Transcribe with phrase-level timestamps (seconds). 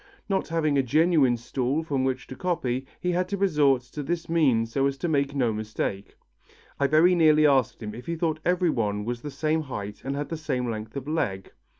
[0.27, 4.71] Not having a genuine stool from which to copy, he had resorted to this means
[4.71, 6.15] so as to make no mistake.
[6.79, 10.29] I very nearly asked him if he thought everyone was the same height and had
[10.29, 11.51] the same length of leg.